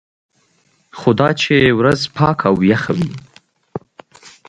[0.97, 3.11] خو دا چې ورځ پاکه او یخه وي.